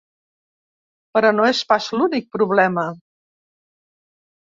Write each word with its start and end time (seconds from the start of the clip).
Però 1.19 1.31
no 1.37 1.45
és 1.51 1.61
pas 1.73 1.91
l'únic 1.99 2.29
problema. 2.39 2.89